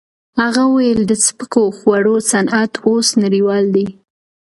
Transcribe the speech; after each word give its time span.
هغه 0.41 0.61
وویل 0.67 1.01
د 1.07 1.13
سپکو 1.25 1.63
خوړو 1.77 2.15
صنعت 2.31 2.73
اوس 2.87 3.07
نړیوال 3.23 3.65
دی. 3.75 3.87